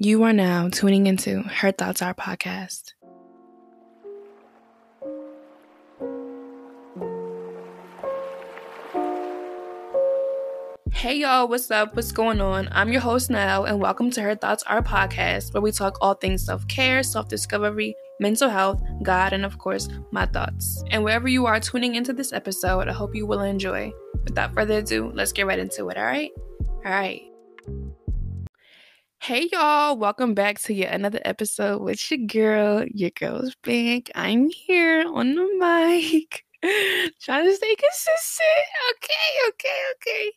[0.00, 2.92] You are now tuning into Her Thoughts Are podcast.
[10.92, 11.96] Hey y'all, what's up?
[11.96, 12.68] What's going on?
[12.70, 16.14] I'm your host now, and welcome to Her Thoughts Are podcast, where we talk all
[16.14, 20.84] things self care, self discovery, mental health, God, and of course, my thoughts.
[20.92, 23.92] And wherever you are tuning into this episode, I hope you will enjoy.
[24.22, 26.30] Without further ado, let's get right into it, all right?
[26.84, 27.27] All right.
[29.20, 32.84] Hey y'all, welcome back to yet another episode with your girl.
[32.94, 34.10] Your girl's back.
[34.14, 36.44] I'm here on the mic.
[37.20, 38.68] Trying to stay consistent.
[38.94, 40.32] Okay, okay, okay.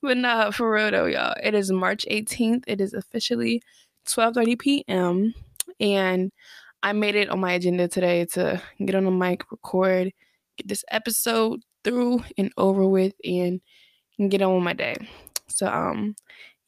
[0.00, 1.34] But nah, for real though, y'all.
[1.42, 2.64] It is March 18th.
[2.66, 3.62] It is officially
[4.06, 5.34] 12:30 p.m.
[5.80, 6.30] And
[6.82, 10.12] I made it on my agenda today to get on the mic, record,
[10.56, 13.60] get this episode through and over with, and
[14.28, 14.96] get on with my day.
[15.48, 16.14] So um,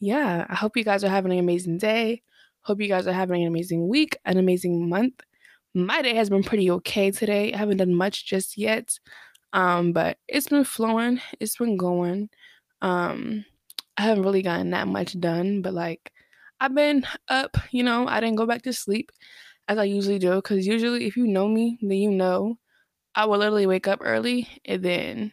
[0.00, 2.22] yeah, I hope you guys are having an amazing day.
[2.62, 5.22] Hope you guys are having an amazing week, an amazing month.
[5.74, 7.52] My day has been pretty okay today.
[7.52, 8.98] I haven't done much just yet.
[9.52, 12.28] Um, but it's been flowing, it's been going.
[12.82, 13.44] Um,
[13.96, 16.12] I haven't really gotten that much done, but like
[16.60, 19.10] I've been up, you know, I didn't go back to sleep
[19.68, 20.40] as I usually do.
[20.42, 22.58] Cause usually if you know me, then you know
[23.14, 25.32] I will literally wake up early and then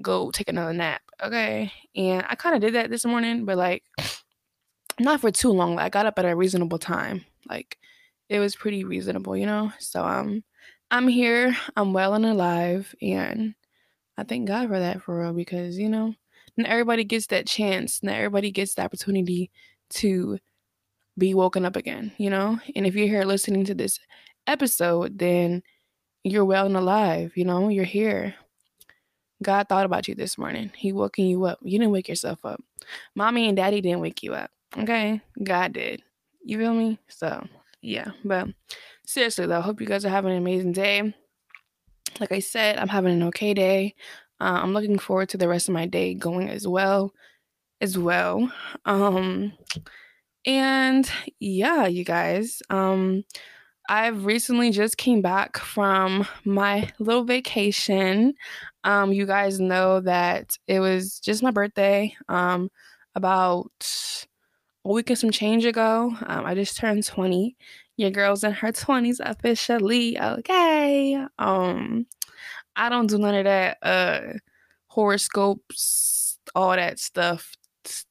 [0.00, 1.02] go take another nap.
[1.22, 1.72] Okay.
[1.96, 3.84] And I kind of did that this morning, but like
[5.00, 5.76] not for too long.
[5.76, 7.24] Like I got up at a reasonable time.
[7.48, 7.78] Like
[8.28, 9.72] it was pretty reasonable, you know?
[9.78, 10.42] So um
[10.90, 13.54] I'm here, I'm well and alive, and
[14.18, 16.14] I thank God for that for real because, you know,
[16.56, 19.50] not everybody gets that chance, not everybody gets the opportunity
[19.90, 20.38] to
[21.18, 22.60] be woken up again, you know?
[22.76, 23.98] And if you're here listening to this
[24.46, 25.62] episode, then
[26.24, 28.34] you're well and alive, you know, you're here.
[29.44, 30.72] God thought about you this morning.
[30.76, 31.58] He woken you up.
[31.62, 32.60] You didn't wake yourself up.
[33.14, 34.50] Mommy and daddy didn't wake you up.
[34.76, 35.20] Okay?
[35.42, 36.02] God did.
[36.44, 36.98] You feel me?
[37.08, 37.46] So,
[37.80, 38.10] yeah.
[38.24, 38.48] But
[39.06, 41.14] seriously, though, I hope you guys are having an amazing day.
[42.20, 43.94] Like I said, I'm having an okay day.
[44.40, 47.12] Uh, I'm looking forward to the rest of my day going as well.
[47.80, 48.50] As well.
[48.84, 49.52] Um,
[50.46, 52.62] and yeah, you guys.
[52.70, 53.24] Um,
[53.88, 58.34] I've recently just came back from my little vacation.
[58.84, 62.16] Um, you guys know that it was just my birthday.
[62.28, 62.70] Um,
[63.14, 63.70] about
[64.84, 66.14] a week and some change ago.
[66.26, 67.56] Um, I just turned 20.
[67.96, 70.18] Your girl's in her 20s officially.
[70.20, 71.24] Okay.
[71.38, 72.06] Um,
[72.76, 74.20] I don't do none of that uh
[74.88, 77.54] horoscopes, all that stuff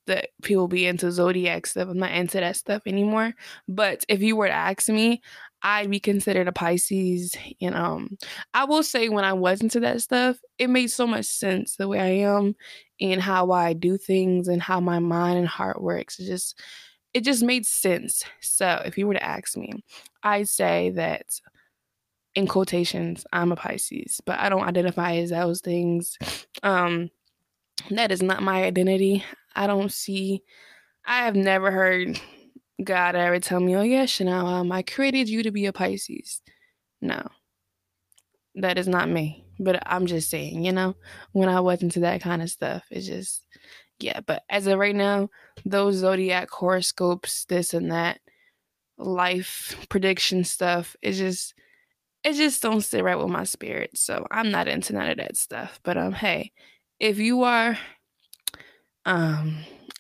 [0.05, 1.89] that people be into zodiac stuff.
[1.89, 3.33] I'm not into that stuff anymore.
[3.67, 5.21] But if you were to ask me,
[5.63, 7.35] I'd be considered a Pisces.
[7.61, 8.17] And um,
[8.53, 11.87] I will say when I was into that stuff, it made so much sense the
[11.87, 12.55] way I am
[12.99, 16.19] and how I do things and how my mind and heart works.
[16.19, 16.59] It just
[17.13, 18.23] it just made sense.
[18.41, 19.71] So if you were to ask me,
[20.23, 21.25] I'd say that
[22.35, 26.17] in quotations, I'm a Pisces, but I don't identify as those things.
[26.63, 27.09] Um,
[27.91, 29.23] that is not my identity.
[29.55, 30.41] I don't see,
[31.05, 32.19] I have never heard
[32.81, 36.41] God ever tell me, oh, yeah, Chanel, um, I created you to be a Pisces.
[37.01, 37.27] No,
[38.55, 39.45] that is not me.
[39.59, 40.95] But I'm just saying, you know,
[41.31, 43.45] when I was into that kind of stuff, it's just,
[43.99, 44.21] yeah.
[44.25, 45.29] But as of right now,
[45.65, 48.19] those zodiac horoscopes, this and that,
[48.97, 51.53] life prediction stuff, it just,
[52.23, 53.91] it just don't sit right with my spirit.
[53.95, 55.79] So I'm not into none of that stuff.
[55.83, 56.51] But um, hey,
[56.99, 57.77] if you are,
[59.05, 59.57] um,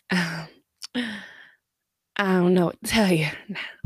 [0.09, 0.47] um
[2.17, 3.27] I don't know what to tell you.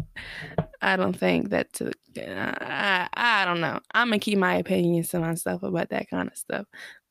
[0.82, 1.82] I don't think that.
[1.82, 3.80] Uh, I I don't know.
[3.94, 6.66] I'm gonna keep my opinions to myself about that kind of stuff.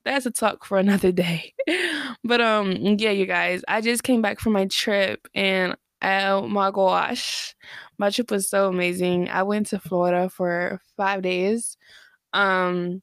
[0.04, 1.52] That's a talk for another day.
[2.24, 3.62] but um, yeah, you guys.
[3.68, 7.54] I just came back from my trip, and oh my gosh,
[7.98, 9.28] my trip was so amazing.
[9.28, 11.76] I went to Florida for five days.
[12.32, 13.02] Um,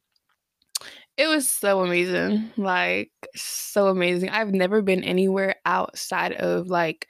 [1.18, 2.52] it was so amazing.
[2.58, 4.30] Like so amazing.
[4.30, 7.08] I've never been anywhere outside of like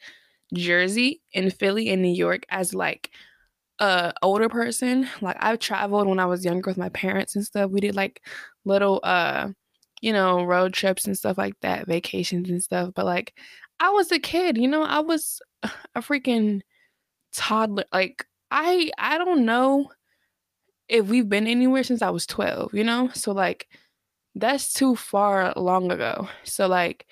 [0.54, 3.12] Jersey and Philly and New York as like
[3.80, 5.08] a older person.
[5.22, 7.72] Like I've traveled when I was younger with my parents and stuff.
[7.72, 8.22] We did like
[8.66, 9.50] little uh
[10.02, 12.92] you know, road trips and stuff like that, vacations and stuff.
[12.96, 13.34] But like
[13.80, 15.42] I was a kid, you know, I was
[15.96, 16.62] a freaking
[17.34, 17.86] toddler.
[17.94, 19.92] Like I I don't know
[20.88, 23.10] if we've been anywhere since I was 12, you know?
[23.14, 23.68] So like
[24.36, 26.28] that's too far long ago.
[26.44, 27.08] So like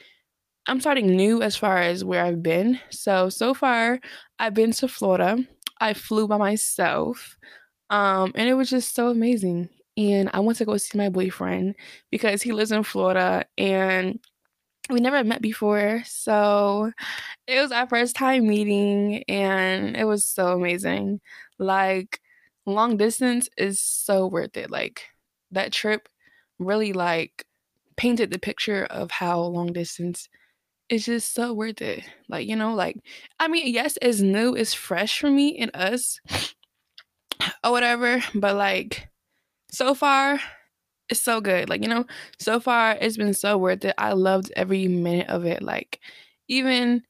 [0.68, 2.80] I'm starting new as far as where I've been.
[2.90, 4.00] So so far
[4.40, 5.38] I've been to Florida.
[5.80, 7.38] I flew by myself.
[7.90, 9.70] Um and it was just so amazing.
[9.98, 11.76] And I went to go see my boyfriend
[12.12, 14.20] because he lives in Florida and
[14.90, 16.04] we never met before.
[16.06, 16.92] So
[17.48, 21.22] it was our first time meeting and it was so amazing.
[21.60, 22.20] Like
[22.66, 24.72] long distance is so worth it.
[24.72, 25.04] Like
[25.52, 26.10] that trip
[26.60, 27.46] really like
[27.98, 30.30] painted the picture of how long distance
[30.92, 32.04] is just so worth it.
[32.30, 32.98] Like, you know, like
[33.40, 36.20] I mean, yes, it's new, it's fresh for me and us
[37.64, 39.10] or whatever, but like
[39.72, 40.40] so far
[41.10, 41.70] it's so good.
[41.70, 42.06] Like, you know,
[42.40, 43.96] so far it's been so worth it.
[43.98, 45.62] I loved every minute of it.
[45.62, 46.00] Like,
[46.50, 47.04] even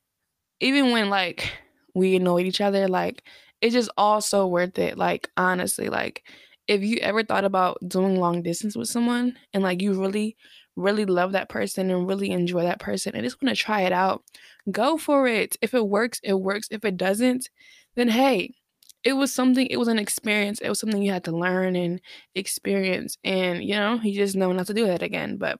[0.61, 1.53] even when like
[1.95, 3.23] we annoyed each other, like
[3.61, 4.97] it's just all so worth it.
[4.97, 6.23] Like, honestly, like
[6.67, 10.37] if you ever thought about doing long distance with someone and like you really,
[10.75, 13.91] really love that person and really enjoy that person and just want to try it
[13.91, 14.23] out,
[14.71, 15.57] go for it.
[15.61, 16.67] If it works, it works.
[16.71, 17.49] If it doesn't,
[17.95, 18.55] then hey,
[19.03, 20.59] it was something it was an experience.
[20.59, 22.01] It was something you had to learn and
[22.35, 25.37] experience and you know you just know not to do that again.
[25.37, 25.59] But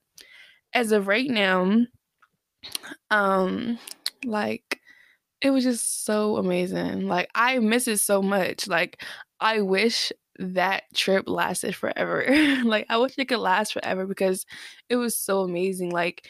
[0.73, 1.85] as of right now
[3.09, 3.77] um
[4.25, 4.79] like
[5.41, 7.07] it was just so amazing.
[7.07, 8.67] Like i miss it so much.
[8.67, 9.03] Like
[9.39, 12.25] i wish that trip lasted forever
[12.63, 14.45] like i wish it could last forever because
[14.89, 16.27] it was so amazing like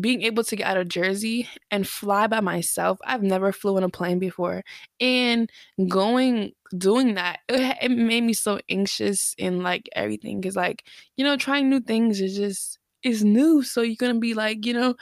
[0.00, 2.98] being able to get out of Jersey and fly by myself.
[3.04, 4.62] I've never flew in a plane before.
[5.00, 5.50] And
[5.88, 10.84] going doing that, it, it made me so anxious and like everything cuz like,
[11.16, 14.64] you know, trying new things is just is new, so you're going to be like,
[14.66, 14.94] you know,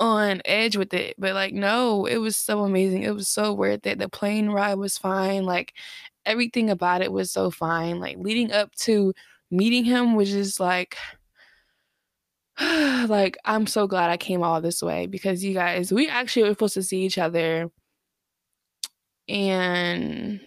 [0.00, 1.14] on edge with it.
[1.18, 3.02] But like no, it was so amazing.
[3.04, 3.98] It was so worth it.
[3.98, 5.44] The plane ride was fine.
[5.44, 5.74] Like
[6.26, 8.00] everything about it was so fine.
[8.00, 9.14] Like leading up to
[9.50, 10.96] meeting him was just like
[12.60, 16.50] like I'm so glad I came all this way because you guys, we actually were
[16.50, 17.70] supposed to see each other
[19.28, 20.40] and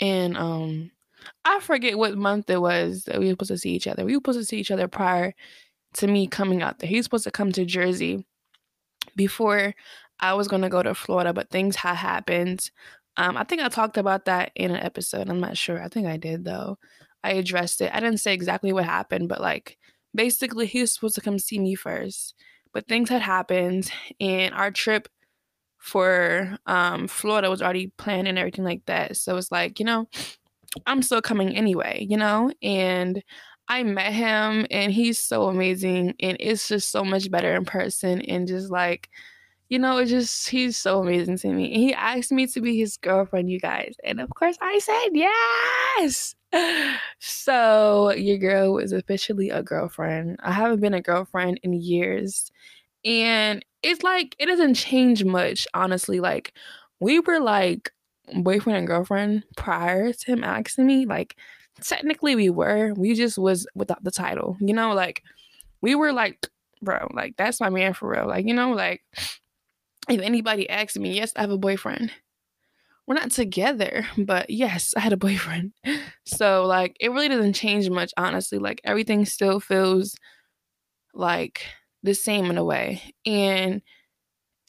[0.00, 0.90] and um
[1.44, 4.04] I forget what month it was that we were supposed to see each other.
[4.04, 5.34] We were supposed to see each other prior
[5.94, 6.88] to me coming out there.
[6.88, 8.26] He was supposed to come to Jersey
[9.16, 9.74] before
[10.20, 12.70] I was gonna go to Florida, but things had happened.
[13.18, 15.28] Um, I think I talked about that in an episode.
[15.28, 15.82] I'm not sure.
[15.82, 16.78] I think I did though.
[17.24, 17.90] I addressed it.
[17.92, 19.76] I didn't say exactly what happened, but like
[20.14, 22.34] basically he was supposed to come see me first,
[22.72, 25.08] but things had happened and our trip
[25.78, 29.16] for um, Florida was already planned and everything like that.
[29.16, 30.08] So it's like, you know,
[30.86, 32.52] I'm still coming anyway, you know?
[32.62, 33.22] And
[33.68, 38.22] I met him and he's so amazing and it's just so much better in person
[38.22, 39.08] and just like
[39.68, 41.72] you know, it's just he's so amazing to me.
[41.74, 43.94] He asked me to be his girlfriend, you guys.
[44.04, 46.34] And of course I said yes
[47.18, 50.38] so your girl is officially a girlfriend.
[50.42, 52.50] I haven't been a girlfriend in years.
[53.04, 56.20] And it's like it doesn't change much, honestly.
[56.20, 56.52] Like
[57.00, 57.90] we were like
[58.34, 61.06] boyfriend and girlfriend prior to him asking me.
[61.06, 61.36] Like
[61.80, 62.94] technically we were.
[62.94, 64.56] We just was without the title.
[64.60, 65.22] You know, like
[65.80, 66.46] we were like,
[66.82, 68.26] bro, like that's my man for real.
[68.26, 69.02] Like, you know, like
[70.08, 72.12] if anybody asks me, yes, I have a boyfriend
[73.08, 75.72] we're not together, but yes, I had a boyfriend.
[76.26, 78.58] So like it really doesn't change much, honestly.
[78.58, 80.14] Like everything still feels
[81.14, 81.62] like
[82.02, 83.14] the same in a way.
[83.24, 83.80] And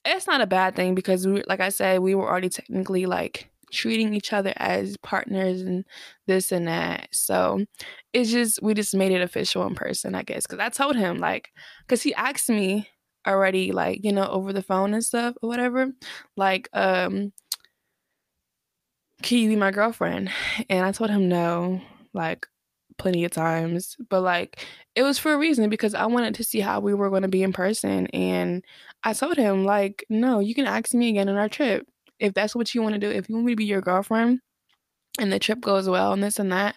[0.05, 3.49] it's not a bad thing because we like I said, we were already technically like
[3.73, 5.83] treating each other as partners and
[6.27, 7.09] this and that.
[7.11, 7.65] So
[8.13, 10.47] it's just we just made it official in person, I guess.
[10.47, 11.49] Cause I told him like
[11.89, 12.87] cause he asked me
[13.27, 15.91] already like, you know, over the phone and stuff or whatever.
[16.35, 17.33] Like, um,
[19.21, 20.31] can you be my girlfriend?
[20.69, 21.81] And I told him no,
[22.13, 22.47] like
[22.97, 23.97] plenty of times.
[24.09, 24.65] But like
[24.95, 27.27] it was for a reason because I wanted to see how we were going to
[27.27, 28.07] be in person.
[28.07, 28.63] And
[29.03, 31.87] I told him, like, no, you can ask me again on our trip.
[32.19, 34.41] If that's what you want to do, if you want me to be your girlfriend
[35.19, 36.75] and the trip goes well and this and that,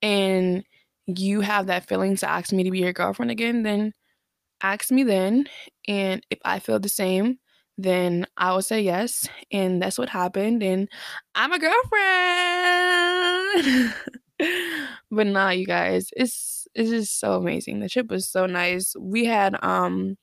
[0.00, 0.64] and
[1.06, 3.92] you have that feeling to ask me to be your girlfriend again, then
[4.62, 5.46] ask me then.
[5.88, 7.38] And if I feel the same,
[7.78, 9.28] then I would say yes.
[9.52, 10.62] And that's what happened.
[10.62, 10.88] And
[11.34, 13.94] I'm a girlfriend.
[15.10, 17.80] but nah, you guys, it's it's just so amazing.
[17.80, 18.94] The trip was so nice.
[18.98, 20.16] We had um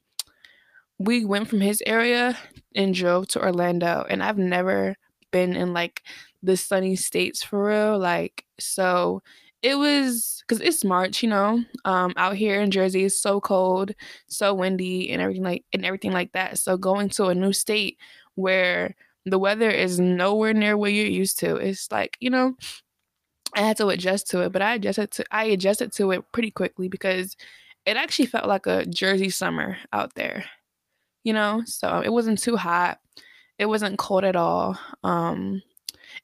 [0.99, 2.37] we went from his area
[2.75, 4.95] and drove to Orlando and I've never
[5.31, 6.01] been in like
[6.41, 7.99] the sunny states for real.
[7.99, 9.21] Like so
[9.63, 13.93] it was because it's March, you know, um, out here in Jersey, it's so cold,
[14.27, 16.59] so windy, and everything like and everything like that.
[16.59, 17.97] So going to a new state
[18.35, 22.55] where the weather is nowhere near where you're used to, it's like you know,
[23.55, 26.51] I had to adjust to it, but I adjusted to I adjusted to it pretty
[26.51, 27.35] quickly because
[27.85, 30.45] it actually felt like a Jersey summer out there,
[31.23, 31.63] you know.
[31.65, 32.99] So it wasn't too hot,
[33.59, 34.77] it wasn't cold at all.
[35.03, 35.61] Um,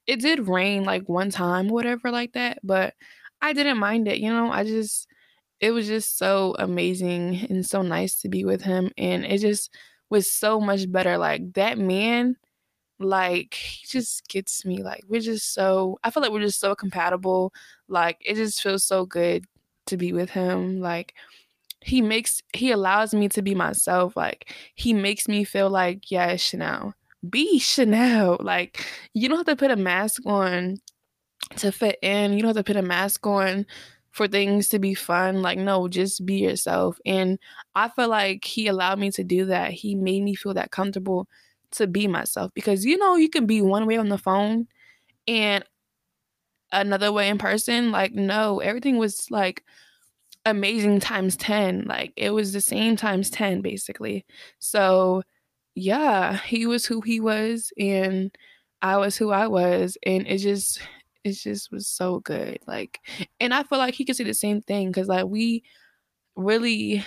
[0.08, 2.94] it did rain like one time, whatever, like that, but
[3.42, 4.52] I didn't mind it, you know.
[4.52, 5.08] I just
[5.60, 8.92] it was just so amazing and so nice to be with him.
[8.98, 9.74] And it just
[10.10, 11.18] was so much better.
[11.18, 12.38] Like that man,
[13.00, 14.84] like he just gets me.
[14.84, 17.54] Like we're just so I feel like we're just so compatible.
[17.88, 19.46] Like it just feels so good
[19.88, 20.80] to be with him.
[20.80, 21.14] Like
[21.82, 24.16] he makes he allows me to be myself.
[24.18, 26.94] Like he makes me feel like, yeah, Chanel.
[27.30, 28.38] Be Chanel.
[28.44, 30.78] Like you don't have to put a mask on
[31.58, 32.34] to fit in.
[32.34, 33.66] You don't have to put a mask on
[34.12, 35.42] for things to be fun.
[35.42, 37.00] Like, no, just be yourself.
[37.06, 37.40] And
[37.76, 39.72] I feel like he allowed me to do that.
[39.72, 41.28] He made me feel that comfortable
[41.72, 44.68] to be myself because you know, you can be one way on the phone
[45.28, 45.64] and
[46.72, 47.92] another way in person.
[47.92, 49.64] Like, no, everything was like
[50.46, 51.86] amazing times 10.
[51.86, 54.26] Like, it was the same times 10, basically.
[54.60, 55.24] So,
[55.76, 58.36] yeah, he was who he was, and
[58.82, 59.98] I was who I was.
[60.06, 60.82] And it just,
[61.24, 62.60] it just was so good.
[62.68, 63.00] Like,
[63.40, 65.64] and I feel like he could see the same thing because like we
[66.36, 67.04] really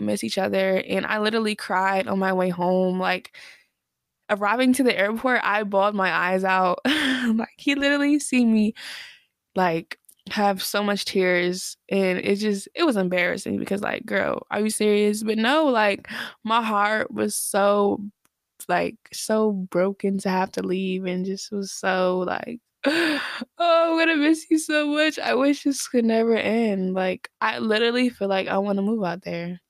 [0.00, 0.82] miss each other.
[0.86, 2.98] And I literally cried on my way home.
[2.98, 3.34] Like,
[4.30, 6.80] arriving to the airport, I bawled my eyes out.
[6.86, 8.74] like, he literally see me
[9.54, 9.98] like
[10.30, 14.70] have so much tears and it just it was embarrassing because like girl are you
[14.70, 16.08] serious but no like
[16.44, 18.00] my heart was so
[18.68, 23.20] like so broken to have to leave and just was so like oh,
[23.58, 25.18] I'm gonna miss you so much.
[25.18, 26.94] I wish this could never end.
[26.94, 29.60] Like, I literally feel like I want to move out there.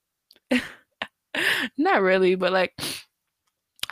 [1.77, 2.73] Not really, but like,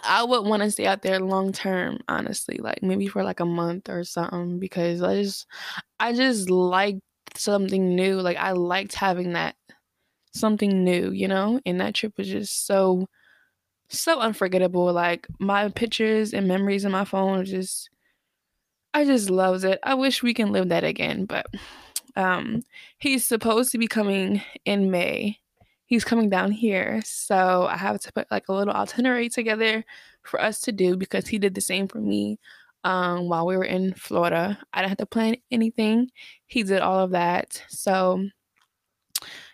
[0.04, 2.58] I would want to stay out there long term, honestly.
[2.62, 5.48] Like, maybe for like a month or something, because I just,
[6.00, 6.98] I just like
[7.36, 8.22] something new.
[8.22, 9.56] Like, I liked having that
[10.34, 11.60] something new, you know?
[11.66, 13.08] And that trip was just so,
[13.90, 14.92] so unforgettable.
[14.94, 17.90] Like, my pictures and memories in my phone just,
[18.96, 19.80] I just loves it.
[19.84, 21.48] I wish we can live that again, but
[22.16, 22.64] um
[22.98, 25.38] he's supposed to be coming in May.
[25.86, 29.84] He's coming down here, so I have to put like a little itinerary together
[30.24, 32.40] for us to do because he did the same for me
[32.86, 34.58] um, while we were in Florida.
[34.74, 36.10] I didn't have to plan anything.
[36.48, 37.62] He did all of that.
[37.68, 38.26] So,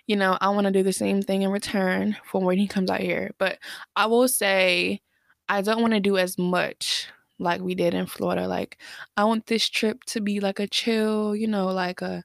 [0.05, 2.91] you know, I want to do the same thing in return for when he comes
[2.91, 3.31] out here.
[3.39, 3.57] But
[3.95, 5.01] I will say
[5.49, 7.07] I don't want to do as much
[7.41, 8.47] like we did in Florida.
[8.47, 8.77] Like,
[9.17, 12.23] I want this trip to be like a chill, you know, like a,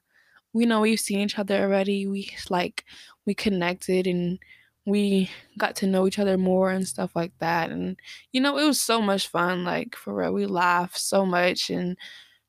[0.53, 2.07] we know we've seen each other already.
[2.07, 2.85] We like,
[3.25, 4.39] we connected and
[4.85, 7.71] we got to know each other more and stuff like that.
[7.71, 7.97] And,
[8.31, 9.63] you know, it was so much fun.
[9.65, 11.97] Like, for real, we laughed so much and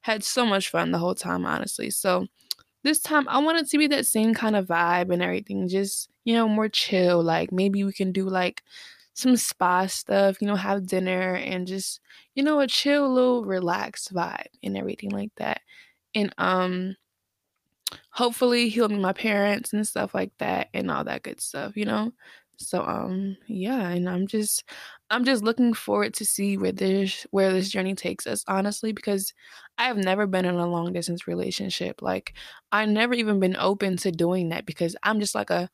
[0.03, 1.91] had so much fun the whole time, honestly.
[1.91, 2.29] So,
[2.85, 6.35] this time I wanted to be that same kind of vibe and everything, just, you
[6.35, 7.23] know, more chill.
[7.23, 8.63] Like, maybe we can do like
[9.19, 12.01] some spa stuff, you know, have dinner and just,
[12.35, 15.61] you know, a chill little relaxed vibe and everything like that.
[16.15, 16.97] And um
[18.11, 21.85] hopefully he'll meet my parents and stuff like that and all that good stuff, you
[21.85, 22.13] know?
[22.61, 24.65] So um yeah, and I'm just
[25.11, 29.33] I'm just looking forward to see where this where this journey takes us, honestly, because
[29.79, 32.03] I have never been in a long distance relationship.
[32.03, 32.35] Like
[32.73, 35.71] I never even been open to doing that because I'm just like a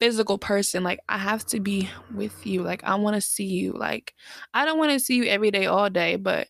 [0.00, 0.82] physical person.
[0.84, 2.62] Like I have to be with you.
[2.62, 3.72] Like I want to see you.
[3.72, 4.14] Like
[4.54, 6.48] I don't want to see you every day all day, but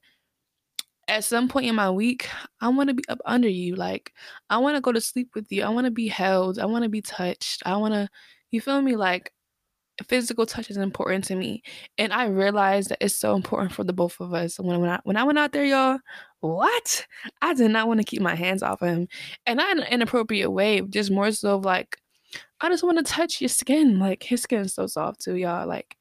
[1.08, 2.28] at some point in my week,
[2.60, 3.76] I want to be up under you.
[3.76, 4.12] Like
[4.50, 5.62] I want to go to sleep with you.
[5.62, 6.58] I want to be held.
[6.58, 7.62] I want to be touched.
[7.64, 8.08] I want to
[8.50, 9.32] you feel me like
[10.04, 11.62] physical touch is important to me
[11.96, 15.00] and i realized that it's so important for the both of us when, when i
[15.04, 15.98] when i went out there y'all
[16.40, 17.06] what
[17.40, 19.08] i did not want to keep my hands off of him
[19.46, 21.96] and not in an inappropriate way just more so of like
[22.60, 23.98] I just want to touch your skin.
[23.98, 25.66] Like his skin's so soft too, y'all.
[25.66, 25.96] Like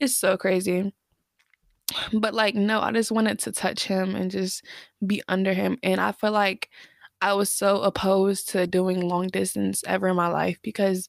[0.00, 0.92] it's so crazy.
[2.12, 4.64] But like no, I just wanted to touch him and just
[5.04, 5.78] be under him.
[5.82, 6.68] And I feel like
[7.20, 11.08] I was so opposed to doing long distance ever in my life because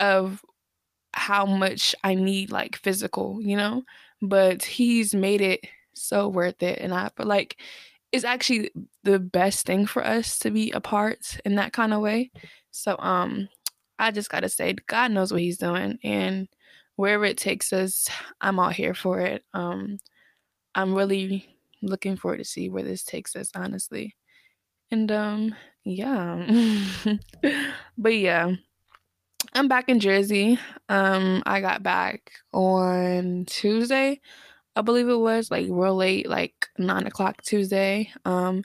[0.00, 0.42] of
[1.14, 3.82] how much I need like physical, you know?
[4.20, 5.60] But he's made it
[5.94, 6.78] so worth it.
[6.78, 7.56] And I feel like
[8.12, 8.70] it's actually
[9.02, 12.30] the best thing for us to be apart in that kind of way.
[12.70, 13.48] So um
[14.02, 16.48] I just gotta say, God knows what He's doing, and
[16.96, 18.08] wherever it takes us,
[18.40, 19.44] I'm all here for it.
[19.54, 19.98] Um,
[20.74, 24.16] I'm really looking forward to see where this takes us, honestly.
[24.90, 25.54] And um,
[25.84, 26.76] yeah,
[27.98, 28.52] but yeah,
[29.54, 30.58] I'm back in Jersey.
[30.88, 34.20] Um, I got back on Tuesday.
[34.74, 38.10] I believe it was like real late, like nine o'clock Tuesday.
[38.24, 38.64] Um,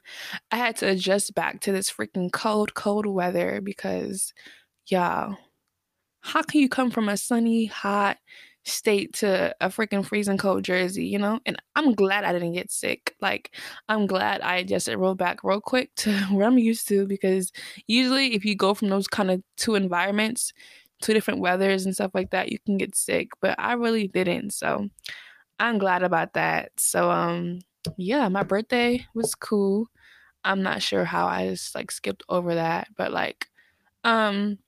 [0.52, 4.34] I had to adjust back to this freaking cold, cold weather because
[4.92, 5.38] y'all,
[6.22, 8.18] how can you come from a sunny, hot
[8.66, 11.40] state to a freaking freezing cold Jersey, you know?
[11.46, 13.16] And I'm glad I didn't get sick.
[13.22, 13.56] Like,
[13.88, 17.52] I'm glad I adjusted rolled back real quick to where I'm used to because
[17.88, 20.54] usually if you go from those kind of two environments,
[21.02, 23.30] two different weathers and stuff like that, you can get sick.
[23.42, 24.52] But I really didn't.
[24.54, 24.90] So
[25.60, 26.72] I'm glad about that.
[26.78, 27.60] So um
[27.98, 29.88] yeah, my birthday was cool.
[30.44, 33.48] I'm not sure how I just like skipped over that, but like
[34.04, 34.60] um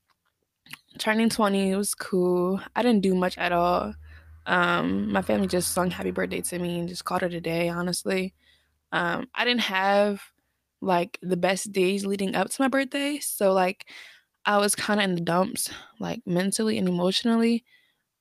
[0.99, 2.61] turning 20 was cool.
[2.75, 3.93] I didn't do much at all.
[4.45, 7.69] Um, my family just sung happy birthday to me and just called it a day,
[7.69, 8.33] honestly.
[8.91, 10.21] Um, I didn't have
[10.81, 13.19] like the best days leading up to my birthday.
[13.19, 13.85] So like
[14.45, 17.65] I was kind of in the dumps, like mentally and emotionally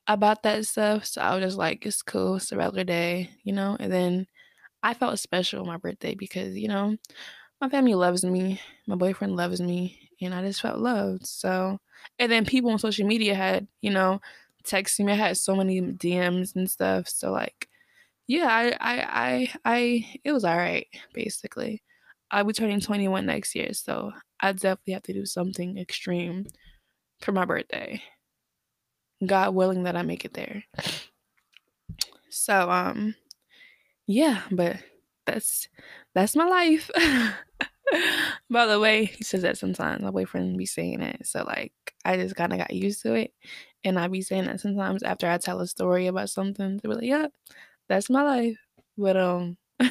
[0.08, 1.06] about that stuff.
[1.06, 3.76] So I was just like, it's cool, it's a regular day, you know?
[3.80, 4.26] And then
[4.82, 6.96] I felt special on my birthday because, you know,
[7.60, 11.26] my family loves me, my boyfriend loves me, and I just felt loved.
[11.26, 11.78] So,
[12.18, 14.20] and then people on social media had, you know,
[14.64, 15.12] texting me.
[15.12, 17.08] I had so many DMs and stuff.
[17.08, 17.68] So like,
[18.26, 21.82] yeah, I, I, I, I it was all right, basically.
[22.30, 26.46] I'll be turning 21 next year, so I definitely have to do something extreme
[27.20, 28.02] for my birthday.
[29.24, 30.64] God willing that I make it there.
[32.30, 33.14] So, um,
[34.06, 34.76] yeah, but
[35.26, 35.68] that's
[36.14, 36.90] that's my life.
[38.50, 40.02] By the way, he says that sometimes.
[40.02, 41.26] My boyfriend be saying it.
[41.26, 41.72] So like
[42.04, 43.32] I just kinda got used to it.
[43.84, 46.94] And I be saying that sometimes after I tell a story about something, they be
[46.94, 47.32] like, Yep,
[47.88, 48.58] that's my life.
[48.96, 49.56] But um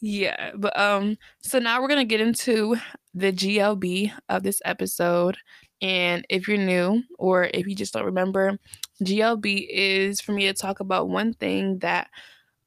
[0.00, 2.76] yeah, but um so now we're gonna get into
[3.14, 5.38] the GLB of this episode.
[5.82, 8.58] And if you're new or if you just don't remember,
[9.02, 12.08] GLB is for me to talk about one thing that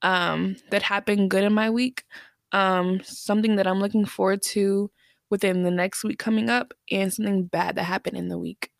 [0.01, 2.03] um that happened good in my week
[2.51, 4.91] um, something that I'm looking forward to
[5.29, 8.72] within the next week coming up, and something bad that happened in the week.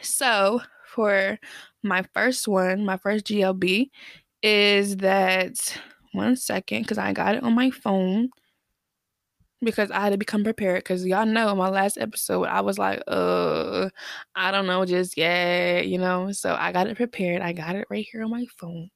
[0.00, 1.38] So, for
[1.82, 3.90] my first one, my first GLB
[4.42, 5.78] is that
[6.12, 8.30] one second because I got it on my phone
[9.60, 10.80] because I had to become prepared.
[10.80, 13.88] Because y'all know my last episode, I was like, uh,
[14.34, 16.32] I don't know, just yeah, you know.
[16.32, 17.42] So I got it prepared.
[17.42, 18.90] I got it right here on my phone.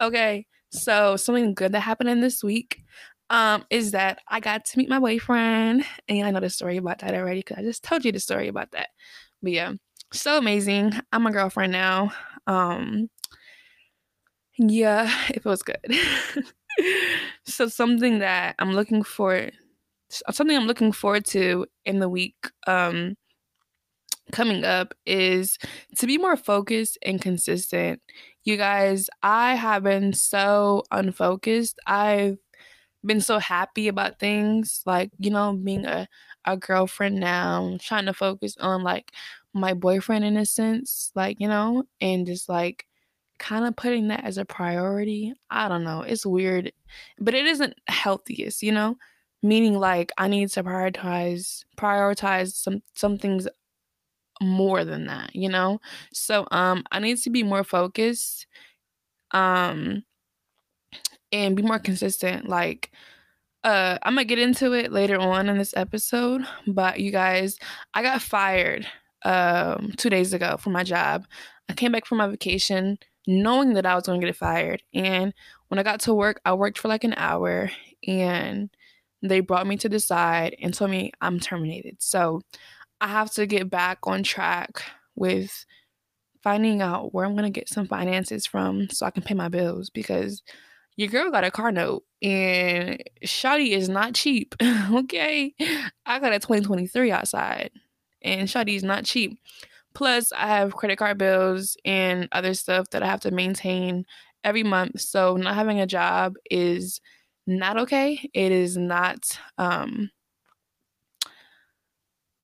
[0.00, 2.82] Okay, so something good that happened in this week
[3.30, 6.98] um, is that I got to meet my boyfriend, and I know the story about
[7.00, 8.88] that already because I just told you the story about that.
[9.42, 9.72] But yeah,
[10.12, 10.92] so amazing.
[11.12, 12.12] I'm a girlfriend now.
[12.46, 13.08] Um,
[14.58, 15.78] yeah, it feels good.
[17.46, 19.48] so something that I'm looking for,
[20.10, 23.16] something I'm looking forward to in the week um,
[24.32, 25.58] coming up is
[25.96, 28.00] to be more focused and consistent
[28.44, 31.78] you guys, I have been so unfocused.
[31.86, 32.36] I've
[33.04, 36.08] been so happy about things like, you know, being a,
[36.44, 39.12] a girlfriend now, trying to focus on like
[39.54, 42.86] my boyfriend in a sense, like, you know, and just like
[43.38, 45.32] kind of putting that as a priority.
[45.50, 46.02] I don't know.
[46.02, 46.72] It's weird,
[47.18, 48.96] but it isn't healthiest, you know?
[49.42, 53.46] Meaning like I need to prioritize prioritize some some things
[54.42, 55.80] more than that, you know?
[56.12, 58.46] So um I need to be more focused
[59.32, 60.04] um
[61.32, 62.90] and be more consistent like
[63.64, 67.58] uh I'm going to get into it later on in this episode, but you guys,
[67.94, 68.86] I got fired
[69.24, 71.26] um 2 days ago from my job.
[71.68, 75.32] I came back from my vacation knowing that I was going to get fired and
[75.68, 77.70] when I got to work, I worked for like an hour
[78.06, 78.70] and
[79.22, 81.96] they brought me to the side and told me I'm terminated.
[82.00, 82.42] So
[83.00, 84.82] I have to get back on track
[85.14, 85.64] with
[86.42, 89.48] finding out where I'm going to get some finances from so I can pay my
[89.48, 90.42] bills because
[90.96, 94.54] your girl got a car note and Shotty is not cheap.
[94.62, 95.54] okay.
[96.06, 97.70] I got a 2023 outside
[98.22, 99.38] and Shotty is not cheap.
[99.94, 104.04] Plus, I have credit card bills and other stuff that I have to maintain
[104.42, 105.00] every month.
[105.00, 107.00] So, not having a job is
[107.46, 108.28] not okay.
[108.34, 110.10] It is not um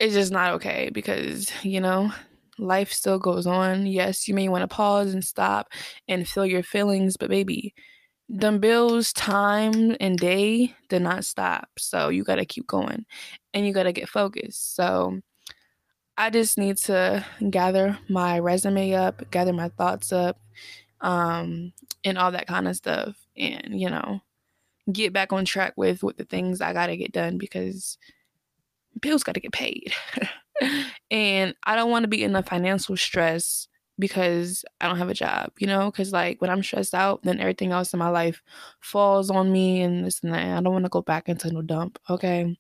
[0.00, 2.10] it's just not okay because, you know,
[2.58, 3.86] life still goes on.
[3.86, 5.68] Yes, you may want to pause and stop
[6.08, 7.74] and feel your feelings, but baby,
[8.28, 11.68] them bills, time, and day did not stop.
[11.78, 13.04] So you got to keep going
[13.52, 14.74] and you got to get focused.
[14.74, 15.20] So
[16.16, 20.38] I just need to gather my resume up, gather my thoughts up,
[21.02, 21.72] um,
[22.04, 23.16] and all that kind of stuff.
[23.36, 24.20] And, you know,
[24.92, 27.98] get back on track with with the things I got to get done because
[29.00, 29.92] bills got to get paid.
[31.10, 35.14] and I don't want to be in a financial stress because I don't have a
[35.14, 35.90] job, you know?
[35.90, 38.42] Because, like, when I'm stressed out, then everything else in my life
[38.80, 40.56] falls on me and this and that.
[40.56, 42.56] I don't want to go back into no dump, okay?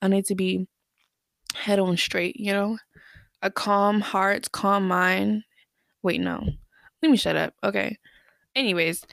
[0.00, 0.68] I need to be
[1.54, 2.78] head on straight, you know?
[3.42, 5.42] A calm heart, calm mind,
[6.02, 6.42] Wait, no.
[7.02, 7.54] Let me shut up.
[7.62, 7.98] Okay.
[8.54, 9.04] Anyways,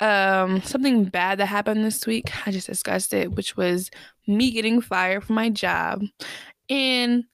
[0.00, 2.30] um something bad that happened this week.
[2.46, 3.90] I just discussed it, which was
[4.26, 6.02] me getting fired from my job.
[6.70, 7.24] And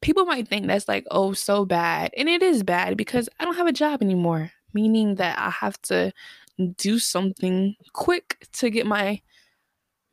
[0.00, 2.12] people might think that's like, oh, so bad.
[2.16, 5.80] And it is bad because I don't have a job anymore, meaning that I have
[5.82, 6.12] to
[6.76, 9.20] do something quick to get my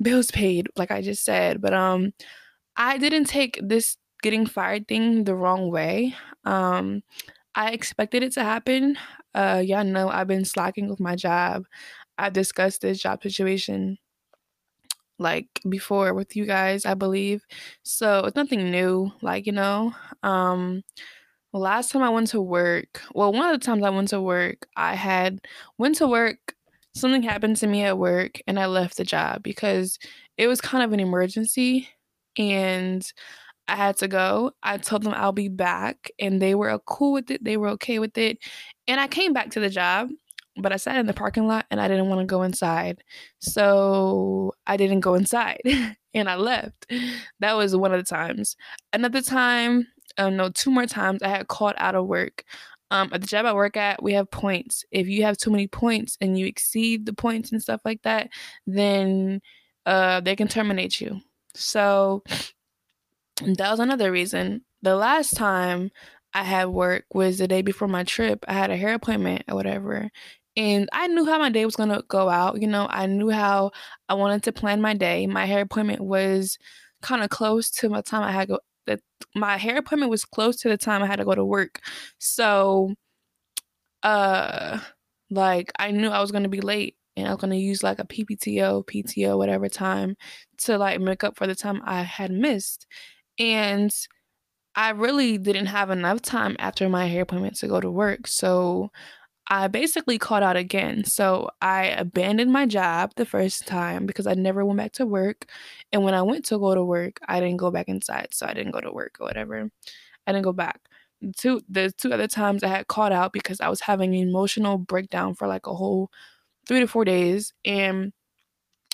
[0.02, 1.62] bills paid, like I just said.
[1.62, 2.14] But um
[2.78, 6.16] I didn't take this getting fired thing the wrong way.
[6.46, 7.04] Um
[7.56, 8.98] I expected it to happen.
[9.36, 11.66] Uh y'all know I've been slacking with my job.
[12.22, 13.98] I've discussed this job situation
[15.20, 17.46] like before with you guys, I believe.
[17.84, 19.94] So it's nothing new, like, you know.
[20.24, 20.84] Um
[21.54, 24.68] last time I went to work, well, one of the times I went to work,
[24.78, 25.40] I had
[25.78, 26.56] went to work,
[26.96, 30.00] something happened to me at work and I left the job because
[30.38, 31.90] it was kind of an emergency
[32.38, 33.06] and
[33.68, 34.54] I had to go.
[34.64, 37.44] I told them I'll be back and they were cool with it.
[37.44, 38.40] They were okay with it.
[38.88, 40.10] And I came back to the job
[40.58, 43.04] but I sat in the parking lot and I didn't want to go inside.
[43.40, 45.62] So I didn't go inside
[46.14, 46.92] and I left.
[47.40, 48.56] That was one of the times.
[48.94, 49.88] Another time,
[50.18, 52.44] uh, no, two more times, I had called out of work.
[52.92, 54.84] Um, at the job I work at, we have points.
[54.92, 58.30] If you have too many points and you exceed the points and stuff like that,
[58.68, 59.42] then
[59.86, 61.22] uh, they can terminate you.
[61.54, 62.24] So
[63.42, 64.66] that was another reason.
[64.82, 65.92] The last time
[66.34, 68.44] I had work was the day before my trip.
[68.48, 70.10] I had a hair appointment or whatever.
[70.58, 72.62] And I knew how my day was gonna go out.
[72.62, 73.72] You know, I knew how
[74.10, 75.28] I wanted to plan my day.
[75.28, 76.58] My hair appointment was
[77.02, 78.60] kind of close to my time I had to go.
[79.36, 81.80] My hair appointment was close to the time I had to go to work.
[82.20, 82.94] So,
[84.04, 84.80] uh,
[85.30, 88.06] like I knew I was gonna be late, and I was gonna use like a
[88.06, 90.16] PPTO, PTO, whatever time
[90.60, 92.88] to like make up for the time I had missed.
[93.40, 93.92] And
[94.76, 98.28] I really didn't have enough time after my hair appointment to go to work.
[98.28, 98.92] So
[99.52, 101.04] I basically caught out again.
[101.04, 105.46] So I abandoned my job the first time because I never went back to work.
[105.92, 108.30] And when I went to go to work, I didn't go back inside.
[108.32, 109.70] So I didn't go to work or whatever.
[110.28, 110.82] I didn't go back.
[111.38, 114.78] Two the two other times I had caught out because I was having an emotional
[114.78, 116.12] breakdown for like a whole
[116.68, 117.54] three to four days.
[117.66, 118.14] And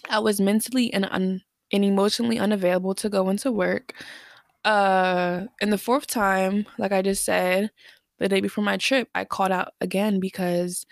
[0.09, 1.41] I was mentally and un-
[1.71, 3.93] and emotionally unavailable to go into work.
[4.65, 7.71] Uh and the fourth time, like I just said,
[8.19, 10.85] the day before my trip, I called out again because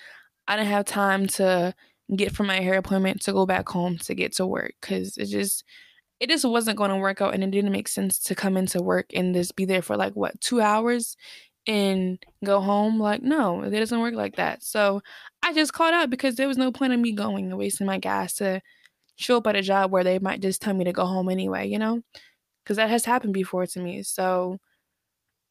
[0.48, 1.74] I didn't have time to
[2.16, 5.26] get from my hair appointment to go back home to get to work because it
[5.26, 5.64] just
[6.20, 8.82] it just wasn't going to work out and it didn't make sense to come into
[8.82, 11.18] work and just be there for like what two hours
[11.68, 13.00] and go home?
[13.00, 14.64] Like no it doesn't work like that.
[14.64, 15.02] So
[15.44, 17.98] i just called out because there was no point in me going and wasting my
[17.98, 18.62] gas to
[19.18, 21.68] show up at a job where they might just tell me to go home anyway
[21.68, 22.02] you know?
[22.64, 24.04] Because that has happened before to me.
[24.04, 24.60] So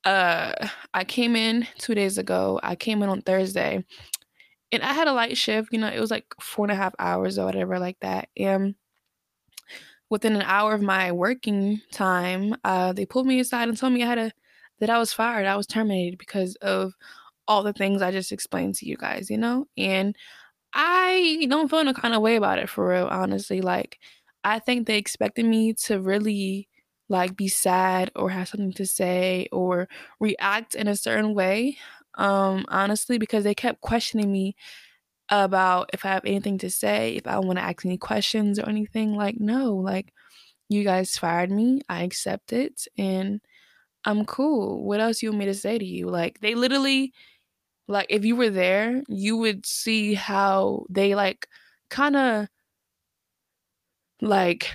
[0.04, 0.52] uh
[0.92, 2.60] I came in two days ago.
[2.62, 3.84] I came in on Thursday
[4.72, 6.94] and I had a light shift, you know, it was like four and a half
[6.98, 8.28] hours or whatever like that.
[8.36, 8.74] And
[10.10, 14.02] within an hour of my working time, uh, they pulled me aside and told me
[14.02, 14.32] I had a
[14.80, 15.46] that I was fired.
[15.46, 16.94] I was terminated because of
[17.48, 19.66] all the things I just explained to you guys, you know?
[19.76, 20.16] And
[20.74, 23.60] I don't feel no kind of way about it for real, honestly.
[23.62, 23.98] Like
[24.44, 26.68] I think they expected me to really
[27.08, 29.88] like be sad or have something to say or
[30.20, 31.76] react in a certain way
[32.16, 34.54] um honestly because they kept questioning me
[35.30, 38.68] about if I have anything to say, if I want to ask any questions or
[38.68, 39.14] anything.
[39.16, 40.12] Like, no, like
[40.68, 43.40] you guys fired me, I accept it, and
[44.04, 44.84] I'm cool.
[44.84, 46.08] What else you want me to say to you?
[46.08, 47.12] Like, they literally,
[47.88, 51.48] like, if you were there, you would see how they like
[51.90, 52.48] kind of
[54.20, 54.70] like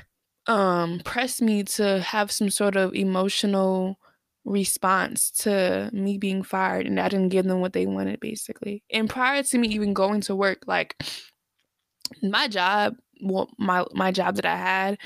[0.50, 4.00] um pressed me to have some sort of emotional
[4.46, 8.84] response to me being fired and I didn't give them what they wanted basically.
[8.92, 10.96] And prior to me even going to work like
[12.24, 14.98] my job, well my my job that I had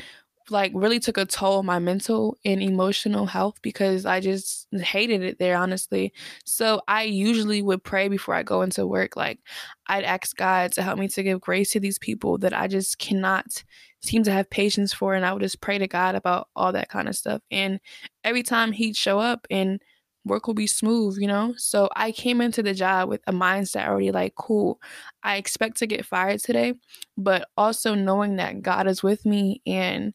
[0.50, 5.22] like really took a toll on my mental and emotional health because I just hated
[5.22, 6.14] it there honestly.
[6.46, 9.40] So I usually would pray before I go into work like
[9.88, 13.00] I'd ask God to help me to give grace to these people that I just
[13.00, 13.64] cannot
[14.02, 16.90] seem to have patience for and I would just pray to God about all that
[16.90, 17.42] kind of stuff.
[17.52, 17.80] And
[18.24, 19.82] every time he'd show up and
[20.26, 21.54] work will be smooth, you know?
[21.58, 24.80] So I came into the job with a mindset already like, cool,
[25.24, 26.76] I expect to get fired today,
[27.18, 30.14] but also knowing that God is with me and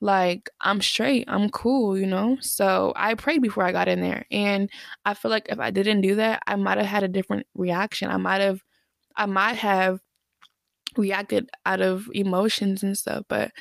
[0.00, 2.38] like I'm straight, I'm cool, you know?
[2.40, 4.24] So I prayed before I got in there.
[4.30, 4.70] And
[5.04, 8.10] I feel like if I didn't do that, I might have had a different reaction.
[8.10, 8.62] I might have
[9.16, 10.00] I might have
[10.96, 13.52] reacted out of emotions and stuff, but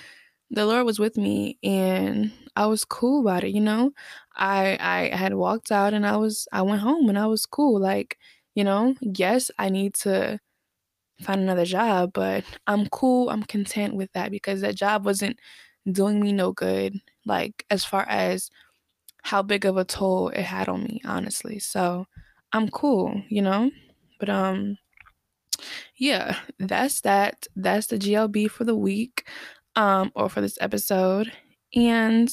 [0.51, 3.91] the Lord was with me and I was cool about it, you know?
[4.35, 4.77] I
[5.13, 7.79] I had walked out and I was I went home and I was cool.
[7.81, 8.17] Like
[8.55, 10.39] You know, yes, I need to
[11.23, 13.29] find another job, but I'm cool.
[13.29, 15.39] I'm content with that because that job wasn't
[15.89, 18.49] doing me no good, like as far as
[19.23, 21.59] how big of a toll it had on me, honestly.
[21.59, 22.07] So
[22.53, 23.71] I'm cool, you know?
[24.19, 24.77] But um
[25.95, 27.47] yeah, that's that.
[27.55, 29.27] That's the GLB for the week
[29.75, 31.31] um or for this episode.
[31.75, 32.29] And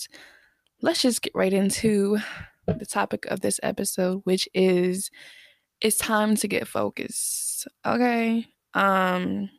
[0.82, 2.18] let's just get right into
[2.66, 5.10] the topic of this episode, which is
[5.80, 7.68] it's time to get focused.
[7.84, 8.46] Okay?
[8.74, 9.50] Um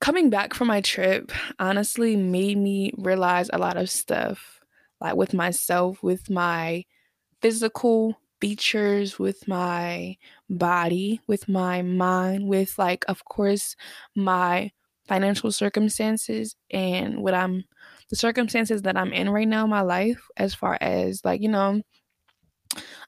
[0.00, 4.60] coming back from my trip honestly made me realize a lot of stuff
[5.00, 6.84] like with myself, with my
[7.42, 10.16] physical features, with my
[10.50, 13.76] body, with my mind, with like of course
[14.16, 14.70] my
[15.08, 17.64] financial circumstances and what I'm
[18.10, 21.48] the circumstances that I'm in right now in my life as far as like, you
[21.48, 21.82] know,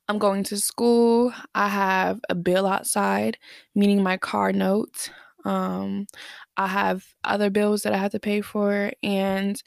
[0.08, 1.32] I'm going to school.
[1.54, 3.38] I have a bill outside,
[3.74, 5.10] meaning my car note.
[5.44, 6.06] Um,
[6.60, 9.62] I have other bills that I have to pay for, and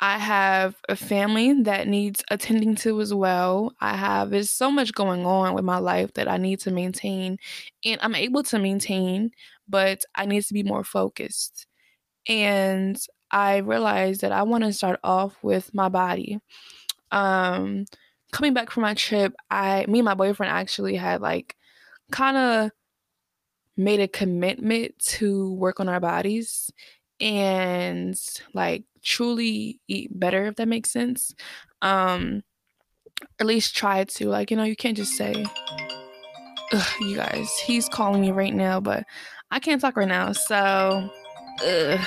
[0.00, 3.72] I have a family that needs attending to as well.
[3.80, 7.38] I have there's so much going on with my life that I need to maintain,
[7.84, 9.30] and I'm able to maintain,
[9.68, 11.68] but I need to be more focused.
[12.28, 16.40] And I realized that I want to start off with my body.
[17.12, 17.86] Um,
[18.32, 21.56] coming back from my trip, I me and my boyfriend actually had like
[22.12, 22.72] kind of
[23.78, 26.70] made a commitment to work on our bodies
[27.20, 28.20] and
[28.52, 31.34] like truly eat better if that makes sense.
[31.80, 32.42] Um
[33.40, 35.44] at least try to like you know you can't just say
[36.72, 39.04] Ugh, you guys he's calling me right now but
[39.50, 41.10] I can't talk right now so
[41.64, 42.00] ugh.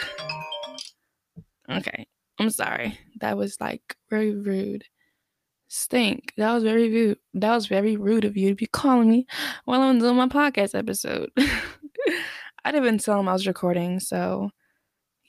[1.69, 2.07] okay
[2.39, 4.85] I'm sorry that was like very rude
[5.71, 6.33] stink.
[6.35, 7.17] That was very rude.
[7.33, 9.25] That was very rude of you to be calling me
[9.63, 11.31] while I'm doing my podcast episode.
[11.37, 14.51] I didn't even tell him I was recording, so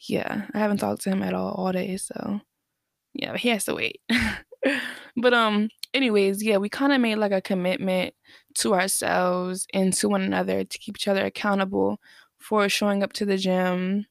[0.09, 2.41] yeah, I haven't talked to him at all all day, so
[3.15, 4.01] yeah, he has to wait.
[5.17, 8.13] but um, anyways, yeah, we kind of made like a commitment
[8.57, 12.01] to ourselves and to one another to keep each other accountable
[12.39, 14.07] for showing up to the gym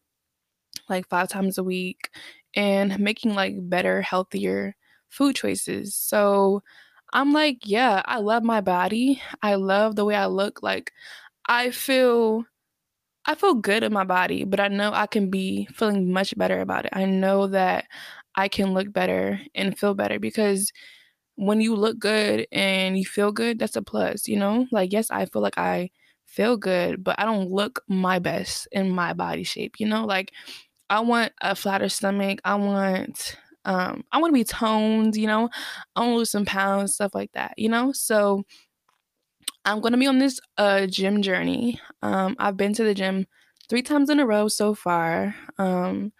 [0.88, 2.10] like five times a week
[2.56, 4.76] and making like better, healthier
[5.12, 5.96] food choices.
[5.96, 6.64] So
[7.14, 9.22] I'm like, yeah, I love my body.
[9.44, 10.64] I love the way I look.
[10.64, 10.94] Like
[11.48, 12.46] I feel
[13.26, 16.60] I feel good in my body, but I know I can be feeling much better
[16.62, 16.92] about it.
[16.94, 17.86] I know that
[18.36, 20.72] I can look better and feel better because
[21.36, 24.68] when you look good and you feel good, that's a plus, you know?
[24.72, 25.92] Like yes, I feel like I
[26.26, 30.06] feel good, but I don't look my best in my body shape, you know?
[30.06, 30.32] Like
[30.90, 32.40] I want a flatter stomach.
[32.46, 35.50] I want um, I want to be toned, you know,
[35.96, 37.92] I want to lose some pounds, stuff like that, you know.
[37.94, 38.44] So
[39.66, 41.80] I'm gonna be on this uh gym journey.
[42.02, 43.28] Um, I've been to the gym
[43.70, 45.36] three times in a row so far.
[45.58, 46.12] Um,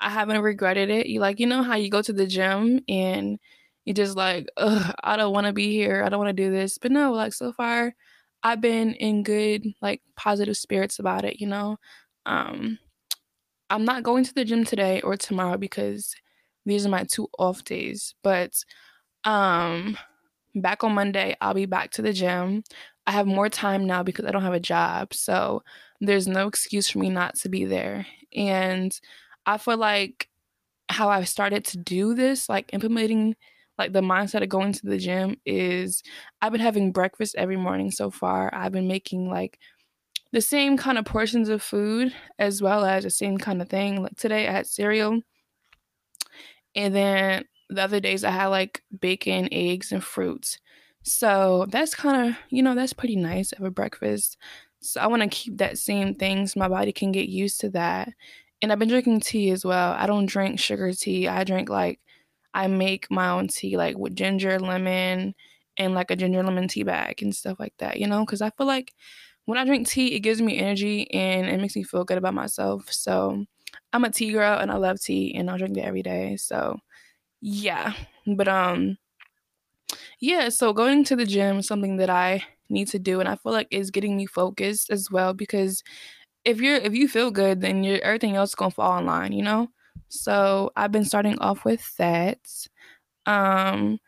[0.00, 1.06] I haven't regretted it.
[1.06, 3.38] You like, you know how you go to the gym and
[3.84, 6.02] you just like, I don't want to be here.
[6.04, 6.78] I don't want to do this.
[6.78, 7.94] But no, like so far,
[8.42, 11.40] I've been in good, like positive spirits about it.
[11.40, 11.76] You know,
[12.26, 12.78] um,
[13.70, 16.14] I'm not going to the gym today or tomorrow because
[16.66, 18.14] these are my two off days.
[18.22, 18.54] But
[19.24, 19.98] um
[20.54, 22.64] back on Monday, I'll be back to the gym.
[23.06, 25.14] I have more time now because I don't have a job.
[25.14, 25.62] So
[26.00, 28.06] there's no excuse for me not to be there.
[28.34, 28.98] And
[29.46, 30.28] I feel like
[30.88, 33.36] how I've started to do this, like implementing
[33.78, 36.02] like the mindset of going to the gym is
[36.42, 38.54] I've been having breakfast every morning so far.
[38.54, 39.58] I've been making like
[40.32, 44.02] the same kind of portions of food as well as the same kind of thing.
[44.02, 45.22] Like today I had cereal
[46.74, 50.58] and then the other days I had like bacon, eggs, and fruits.
[51.02, 54.36] So that's kind of, you know, that's pretty nice of a breakfast.
[54.80, 57.70] So I want to keep that same thing so my body can get used to
[57.70, 58.10] that.
[58.62, 59.92] And I've been drinking tea as well.
[59.92, 61.28] I don't drink sugar tea.
[61.28, 62.00] I drink like,
[62.52, 65.34] I make my own tea, like with ginger, lemon,
[65.76, 68.24] and like a ginger lemon tea bag and stuff like that, you know?
[68.24, 68.92] Because I feel like
[69.46, 72.34] when I drink tea, it gives me energy and it makes me feel good about
[72.34, 72.92] myself.
[72.92, 73.46] So
[73.92, 76.36] I'm a tea girl and I love tea and I drink it every day.
[76.36, 76.78] So
[77.40, 77.94] yeah.
[78.26, 78.98] But um
[80.20, 83.36] yeah, so going to the gym is something that I need to do and I
[83.36, 85.82] feel like is getting me focused as well because
[86.44, 89.32] if you're if you feel good then your everything else is gonna fall in line,
[89.32, 89.68] you know?
[90.08, 92.40] So I've been starting off with that.
[93.26, 94.00] Um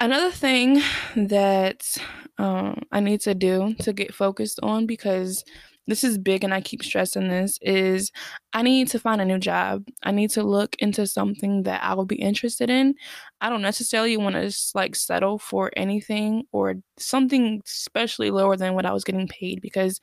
[0.00, 0.80] another thing
[1.16, 1.96] that
[2.38, 5.44] um I need to do to get focused on because
[5.86, 8.10] this is big and I keep stressing this is
[8.52, 9.84] I need to find a new job.
[10.02, 12.94] I need to look into something that I will be interested in.
[13.40, 18.86] I don't necessarily want to like settle for anything or something especially lower than what
[18.86, 20.00] I was getting paid because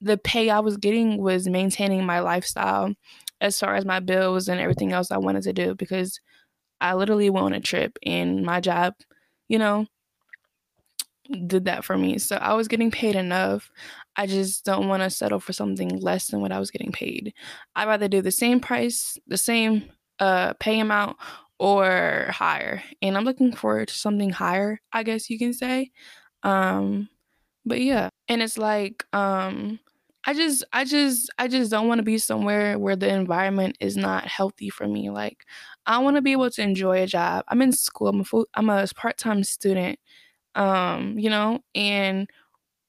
[0.00, 2.92] the pay I was getting was maintaining my lifestyle
[3.40, 6.20] as far as my bills and everything else I wanted to do because
[6.80, 8.94] I literally went on a trip and my job,
[9.48, 9.86] you know,
[11.46, 12.18] did that for me.
[12.18, 13.70] So I was getting paid enough.
[14.16, 17.34] I just don't want to settle for something less than what I was getting paid.
[17.76, 21.16] I'd rather do the same price, the same uh pay amount
[21.58, 22.82] or higher.
[23.02, 25.90] And I'm looking forward to something higher, I guess you can say.
[26.42, 27.08] Um
[27.64, 29.80] but yeah, and it's like um
[30.26, 33.96] I just I just I just don't want to be somewhere where the environment is
[33.96, 35.10] not healthy for me.
[35.10, 35.44] Like
[35.86, 37.44] I want to be able to enjoy a job.
[37.48, 38.08] I'm in school.
[38.08, 39.98] I'm a full, I'm a part-time student.
[40.54, 42.28] Um, you know, and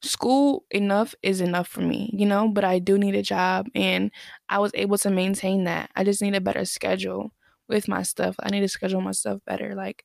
[0.06, 4.12] school enough is enough for me, you know, but I do need a job and
[4.50, 5.90] I was able to maintain that.
[5.96, 7.32] I just need a better schedule
[7.68, 8.36] with my stuff.
[8.42, 9.76] I need to schedule my stuff better.
[9.76, 10.04] Like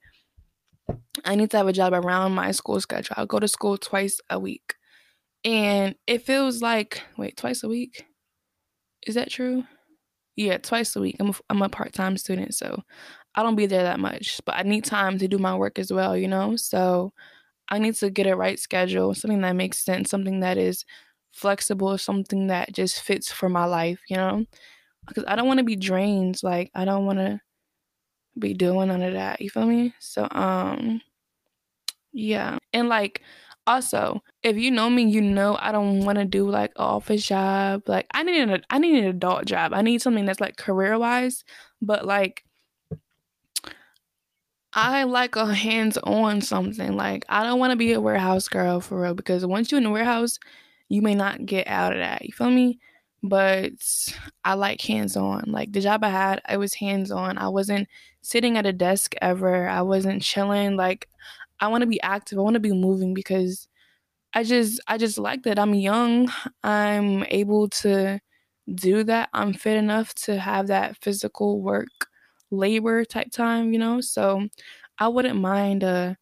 [1.25, 3.15] I need to have a job around my school schedule.
[3.17, 4.75] I'll go to school twice a week.
[5.45, 8.07] And it feels like wait, twice a week?
[9.07, 9.65] Is that true?
[10.37, 11.17] Yeah, twice a week.
[11.21, 12.83] I'm a, I'm a part-time student, so
[13.35, 15.93] I don't be there that much, but I need time to do my work as
[15.93, 16.57] well, you know?
[16.57, 17.13] So
[17.71, 20.85] I need to get a right schedule, something that makes sense, something that is
[21.33, 24.45] flexible, something that just fits for my life, you know?
[25.09, 26.43] Because I don't want to be drained.
[26.43, 27.41] Like, I don't want to
[28.39, 29.41] be doing none of that.
[29.41, 29.95] You feel me?
[30.01, 31.01] So, um,
[32.13, 32.59] yeah.
[32.73, 33.23] And like,
[33.67, 37.27] also, if you know me, you know I don't want to do like an office
[37.27, 37.83] job.
[37.87, 39.73] Like, I need an I need an adult job.
[39.75, 41.45] I need something that's like career wise,
[41.81, 42.45] but like
[44.73, 46.97] I like a hands on something.
[46.97, 49.85] Like, I don't want to be a warehouse girl for real because once you're in
[49.85, 50.39] the warehouse,
[50.89, 52.25] you may not get out of that.
[52.25, 52.79] You feel me?
[53.23, 53.73] But
[54.45, 55.45] I like hands on.
[55.49, 57.37] Like, the job I had, I was hands on.
[57.39, 57.89] I wasn't
[58.23, 60.77] sitting at a desk ever, I wasn't chilling.
[60.77, 61.09] Like,
[61.61, 63.69] I want to be active, I want to be moving because
[64.35, 65.59] I just, I just like that.
[65.59, 66.33] I'm young,
[66.65, 68.21] I'm able to
[68.75, 69.31] do that.
[69.35, 71.89] I'm fit enough to have that physical work
[72.51, 74.01] labor type time, you know?
[74.01, 74.49] So
[74.99, 76.17] I wouldn't mind a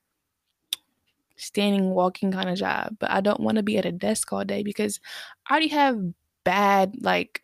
[1.36, 4.44] standing, walking kind of job, but I don't want to be at a desk all
[4.44, 5.00] day because
[5.48, 5.98] I already have
[6.44, 7.42] bad, like,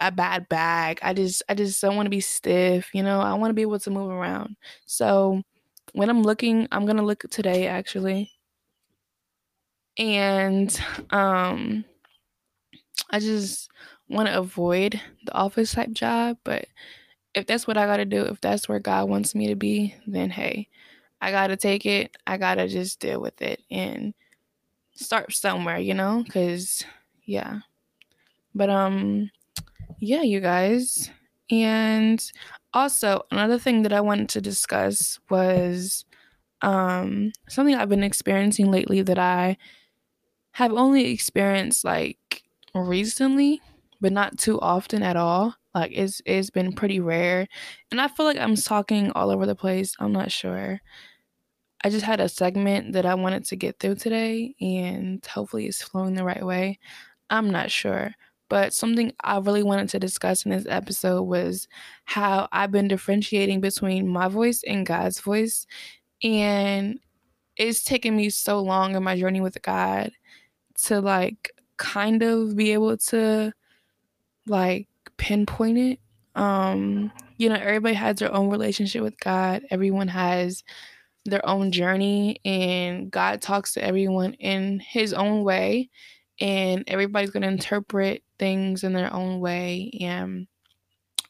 [0.00, 1.00] a bad back.
[1.02, 3.20] I just I just don't want to be stiff, you know.
[3.20, 4.56] I want to be able to move around.
[4.86, 5.42] So
[5.94, 8.30] when I'm looking, I'm going to look today actually.
[9.98, 10.78] And
[11.10, 11.84] um
[13.10, 13.70] I just
[14.08, 16.66] want to avoid the office type job, but
[17.34, 19.94] if that's what I got to do, if that's where God wants me to be,
[20.06, 20.68] then hey,
[21.20, 22.16] I got to take it.
[22.26, 24.14] I got to just deal with it and
[24.94, 26.24] start somewhere, you know?
[26.30, 26.84] Cuz
[27.24, 27.60] yeah.
[28.54, 29.30] But um
[29.98, 31.10] yeah, you guys.
[31.50, 32.22] And
[32.72, 36.04] also, another thing that I wanted to discuss was
[36.62, 39.56] um something I've been experiencing lately that I
[40.52, 42.42] have only experienced like
[42.74, 43.60] recently,
[44.00, 45.56] but not too often at all.
[45.74, 47.46] Like it's it's been pretty rare.
[47.90, 49.94] And I feel like I'm talking all over the place.
[50.00, 50.80] I'm not sure.
[51.82, 55.82] I just had a segment that I wanted to get through today and hopefully it's
[55.82, 56.78] flowing the right way.
[57.30, 58.14] I'm not sure.
[58.50, 61.68] But something I really wanted to discuss in this episode was
[62.04, 65.66] how I've been differentiating between my voice and God's voice.
[66.22, 66.98] And
[67.56, 70.12] it's taken me so long in my journey with God
[70.84, 73.52] to like kind of be able to
[74.46, 74.88] like
[75.20, 76.00] pinpoint it.
[76.34, 79.62] Um, you know, everybody has their own relationship with God.
[79.70, 80.64] Everyone has
[81.26, 85.90] their own journey and God talks to everyone in his own way
[86.40, 90.46] and everybody's going to interpret things in their own way and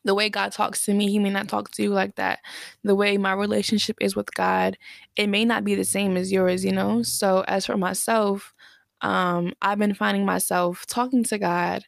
[0.04, 2.38] the way God talks to me, He may not talk to you like that.
[2.84, 4.78] The way my relationship is with God,
[5.16, 7.02] it may not be the same as yours, you know?
[7.02, 8.54] So, as for myself,
[9.02, 11.84] um, I've been finding myself talking to God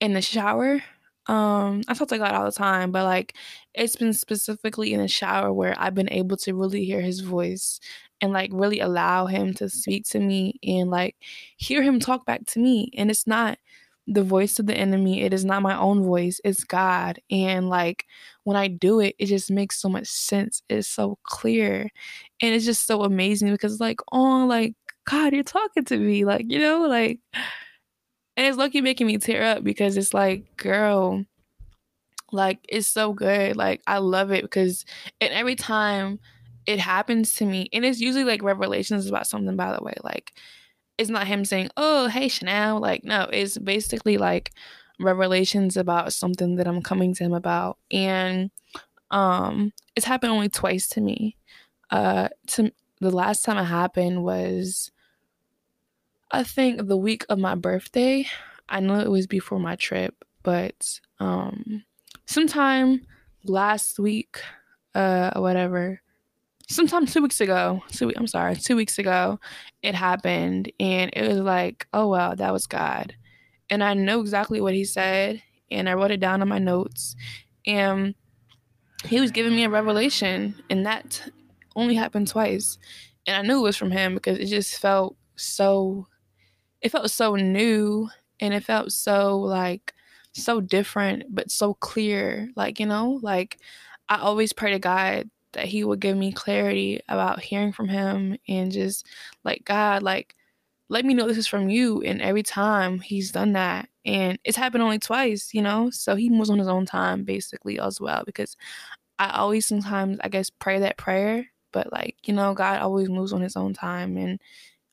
[0.00, 0.82] in the shower.
[1.28, 3.34] Um, I talk to God all the time, but like
[3.74, 7.80] it's been specifically in the shower where I've been able to really hear His voice
[8.20, 11.16] and like really allow Him to speak to me and like
[11.56, 12.90] hear Him talk back to me.
[12.96, 13.58] And it's not
[14.06, 15.20] the voice of the enemy.
[15.22, 17.20] It is not my own voice, it's God.
[17.30, 18.06] And like
[18.44, 20.62] when I do it, it just makes so much sense.
[20.70, 21.90] It's so clear.
[22.40, 24.74] And it's just so amazing because, like, oh, like,
[25.06, 26.24] God, you're talking to me.
[26.24, 27.20] Like, you know, like,
[28.38, 31.24] and it's lucky making me tear up because it's like, girl,
[32.30, 33.56] like, it's so good.
[33.56, 34.84] Like, I love it because,
[35.20, 36.20] and every time
[36.64, 40.34] it happens to me, and it's usually like revelations about something, by the way, like,
[40.98, 44.52] it's not him saying, "Oh, hey Chanel." Like, no, it's basically like
[45.00, 48.50] revelations about something that I'm coming to him about, and
[49.10, 51.36] um, it's happened only twice to me.
[51.90, 54.92] Uh, to the last time it happened was,
[56.30, 58.26] I think the week of my birthday.
[58.68, 61.84] I know it was before my trip, but um,
[62.26, 63.06] sometime
[63.44, 64.40] last week,
[64.94, 66.02] uh, whatever,
[66.68, 69.40] sometime two weeks ago, two, I'm sorry, two weeks ago,
[69.82, 70.70] it happened.
[70.78, 73.14] And it was like, oh, well, that was God.
[73.70, 75.42] And I know exactly what he said.
[75.70, 77.16] And I wrote it down on my notes.
[77.66, 78.14] And
[79.04, 80.62] he was giving me a revelation.
[80.70, 81.30] And that
[81.74, 82.78] only happened twice.
[83.26, 86.06] And I knew it was from him because it just felt so,
[86.80, 88.08] it felt so new.
[88.40, 89.94] And it felt so like,
[90.32, 92.50] so different, but so clear.
[92.56, 93.58] Like, you know, like
[94.08, 98.36] I always pray to God that he would give me clarity about hearing from him
[98.48, 99.06] and just
[99.44, 100.34] like God, like
[100.88, 102.02] let me know this is from you.
[102.02, 105.90] And every time he's done that, and it's happened only twice, you know.
[105.90, 108.22] So he moves on his own time, basically, as well.
[108.24, 108.56] Because
[109.18, 113.32] I always sometimes I guess pray that prayer, but like you know, God always moves
[113.32, 114.40] on his own time and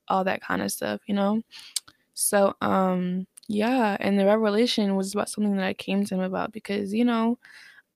[0.08, 1.42] all that kind of stuff, you know.
[2.14, 6.52] So um yeah, and the revelation was about something that I came to him about
[6.52, 7.38] because you know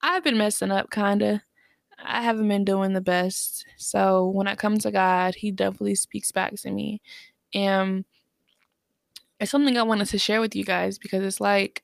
[0.02, 1.40] I've been messing up kind of
[2.04, 3.66] I haven't been doing the best.
[3.76, 7.00] So when I come to God, He definitely speaks back to me.
[7.54, 8.04] And
[9.38, 11.82] it's something I wanted to share with you guys because it's like,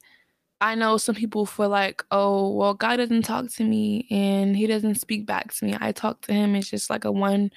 [0.60, 4.66] I know some people feel like, oh, well, God doesn't talk to me and He
[4.66, 5.76] doesn't speak back to me.
[5.78, 6.54] I talk to Him.
[6.54, 7.50] It's just like a one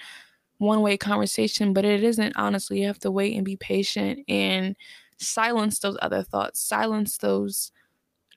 [0.59, 2.81] one way conversation, but it isn't honestly.
[2.81, 4.77] You have to wait and be patient and
[5.19, 7.71] silence those other thoughts, silence those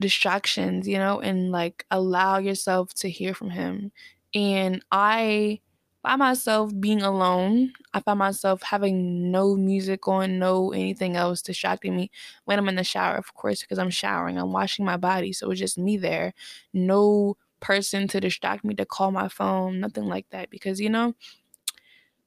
[0.00, 3.92] distractions, you know, and like allow yourself to hear from him.
[4.34, 5.60] And I
[6.02, 7.72] find myself being alone.
[7.94, 12.10] I find myself having no music on, no anything else distracting me
[12.44, 15.32] when I'm in the shower, of course, because I'm showering, I'm washing my body.
[15.32, 16.34] So it's just me there.
[16.72, 20.50] No person to distract me to call my phone, nothing like that.
[20.50, 21.14] Because, you know,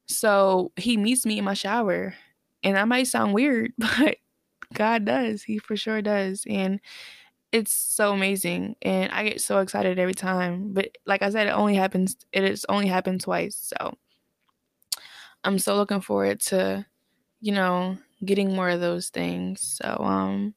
[0.08, 2.16] so he meets me in my shower.
[2.64, 4.18] And that might sound weird, but
[4.74, 5.44] God does.
[5.44, 6.44] He for sure does.
[6.50, 6.80] And
[7.52, 10.74] it's so amazing and I get so excited every time.
[10.74, 13.74] But like I said, it only happens it has only happened twice.
[13.80, 13.94] So
[15.44, 16.86] I'm so looking forward to,
[17.40, 19.80] you know, getting more of those things.
[19.82, 20.54] So um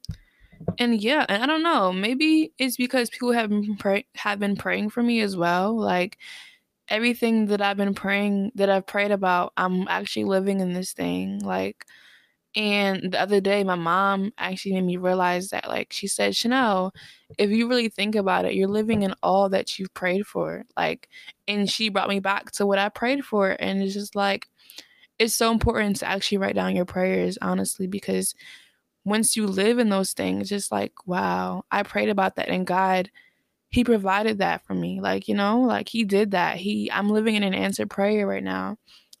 [0.77, 4.57] and yeah, and I don't know, maybe it's because people have been pray- have been
[4.57, 5.77] praying for me as well.
[5.77, 6.17] Like
[6.89, 11.39] everything that I've been praying that I've prayed about, I'm actually living in this thing.
[11.39, 11.85] Like
[12.55, 16.93] and the other day, my mom actually made me realize that, like, she said, Chanel,
[17.37, 20.65] if you really think about it, you're living in all that you've prayed for.
[20.75, 21.07] Like,
[21.47, 23.55] and she brought me back to what I prayed for.
[23.59, 24.47] And it's just like,
[25.19, 28.33] it's so important to actually write down your prayers, honestly, because
[29.05, 32.49] once you live in those things, just like, wow, I prayed about that.
[32.49, 33.11] And God,
[33.69, 34.99] He provided that for me.
[35.01, 36.57] Like, you know, like He did that.
[36.57, 38.77] He, I'm living in an answered prayer right now.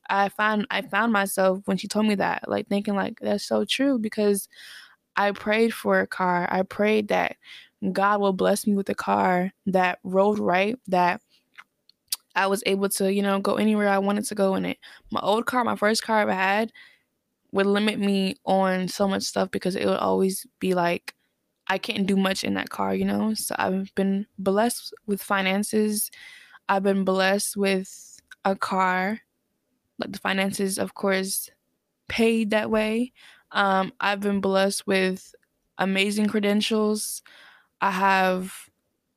[0.09, 3.63] I found I found myself when she told me that, like thinking like that's so
[3.63, 4.47] true because
[5.15, 6.47] I prayed for a car.
[6.51, 7.35] I prayed that
[7.91, 11.21] God will bless me with a car that rode right, that
[12.35, 14.77] I was able to, you know, go anywhere I wanted to go in it.
[15.11, 16.71] My old car, my first car I had,
[17.51, 21.15] would limit me on so much stuff because it would always be like
[21.69, 23.33] I can't do much in that car, you know?
[23.35, 26.09] So I've been blessed with finances.
[26.69, 29.21] I've been blessed with a car
[29.99, 31.49] like the finances, of course,
[32.09, 33.13] paid that way.
[33.51, 35.33] Um, I've been blessed with
[35.77, 37.23] amazing credentials.
[37.81, 38.53] I have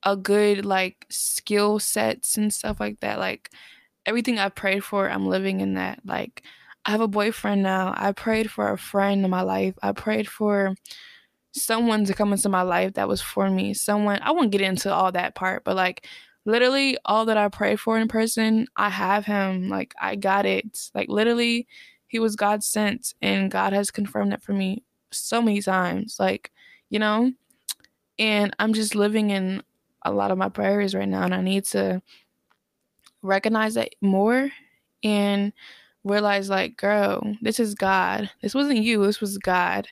[0.05, 3.19] a good like skill sets and stuff like that.
[3.19, 3.51] Like
[4.07, 6.01] everything I prayed for, I'm living in that.
[6.05, 6.43] Like
[6.87, 7.95] I have a boyfriend now.
[7.97, 9.75] I prayed for a friend in my life.
[9.83, 10.75] I prayed for
[11.53, 13.75] someone to come into my life that was for me.
[13.75, 16.07] Someone I won't get into all that part, but like
[16.45, 19.69] literally all that I prayed for in person, I have him.
[19.69, 20.91] Like I got it.
[20.95, 21.67] Like literally
[22.09, 26.17] he was God sent and God has confirmed that for me so many times.
[26.19, 26.51] Like,
[26.91, 27.33] you know?
[28.19, 29.63] And I'm just living in
[30.05, 32.03] a lot of my priorities right now and I need to
[33.23, 34.51] recognize that more
[35.05, 35.53] and
[36.05, 38.31] realize like, girl, this is God.
[38.43, 39.89] This wasn't you, this was God.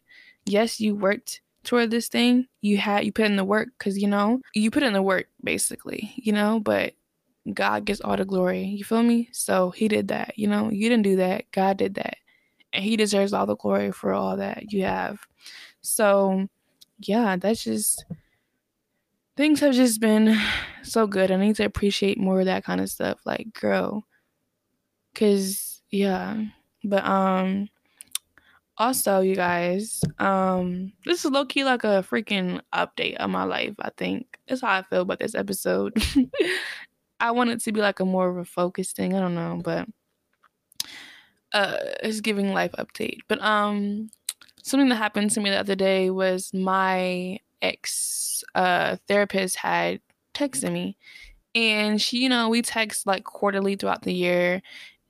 [0.46, 4.08] Yes, you worked toward this thing, you had you put in the work because you
[4.08, 6.60] know you put in the work basically, you know.
[6.60, 6.94] But
[7.52, 8.64] God gets all the glory.
[8.64, 9.28] You feel me?
[9.32, 10.38] So He did that.
[10.38, 11.50] You know, you didn't do that.
[11.52, 12.16] God did that,
[12.72, 15.18] and He deserves all the glory for all that you have.
[15.82, 16.48] So,
[16.98, 18.04] yeah, that's just
[19.36, 20.38] things have just been
[20.82, 21.30] so good.
[21.30, 23.20] I need to appreciate more of that kind of stuff.
[23.24, 24.04] Like, girl,
[25.14, 26.44] cause yeah,
[26.84, 27.68] but um
[28.80, 33.74] also, you guys, um, this is low key like a freaking update of my life.
[33.78, 36.02] I think that's how I feel about this episode.
[37.20, 39.14] I want it to be like a more of a focused thing.
[39.14, 39.86] I don't know, but
[41.52, 43.18] uh, it's giving life update.
[43.28, 44.10] But um,
[44.62, 50.00] something that happened to me the other day was my ex uh therapist had
[50.32, 50.96] texted me,
[51.54, 54.62] and she, you know, we text like quarterly throughout the year,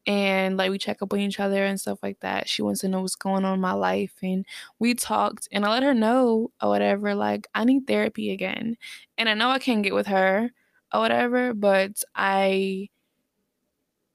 [0.06, 2.48] and like we check up on each other and stuff like that.
[2.48, 4.46] She wants to know what's going on in my life and
[4.78, 8.76] we talked and I let her know or whatever like I need therapy again.
[9.18, 10.50] And I know I can't get with her
[10.92, 12.88] or whatever, but I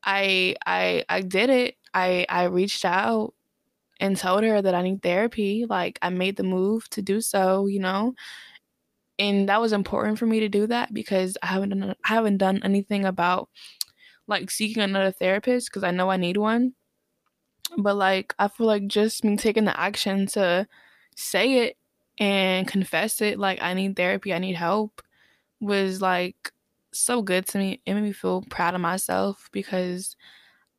[0.04, 1.76] I I I did it.
[1.94, 3.34] I I reached out
[4.00, 5.66] and told her that I need therapy.
[5.70, 8.16] Like I made the move to do so, you know.
[9.18, 12.38] And that was important for me to do that because I haven't done I haven't
[12.38, 13.50] done anything about
[14.28, 16.74] like seeking another therapist because I know I need one.
[17.78, 20.68] But like I feel like just me taking the action to
[21.16, 21.78] say it
[22.20, 25.02] and confess it, like I need therapy, I need help,
[25.62, 26.52] was like
[26.94, 27.82] so good to me.
[27.86, 30.16] It made me feel proud of myself because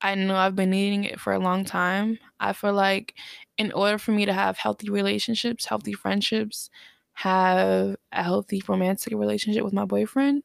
[0.03, 2.19] I know I've been needing it for a long time.
[2.41, 3.15] I feel like
[3.59, 6.71] in order for me to have healthy relationships, healthy friendships,
[7.15, 10.45] have a healthy romantic relationship with my boyfriend,